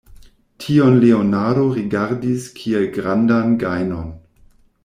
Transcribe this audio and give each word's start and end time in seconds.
Tion 0.63 0.97
Leonardo 1.03 1.67
rigardis 1.77 2.49
kiel 2.61 2.91
grandan 2.99 3.55
gajnon. 3.65 4.13